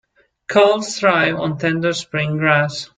Calves 0.49 0.97
thrive 0.97 1.35
on 1.35 1.59
tender 1.59 1.93
spring 1.93 2.37
grass. 2.37 2.89